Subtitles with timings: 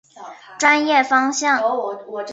[0.57, 1.61] 专业方向。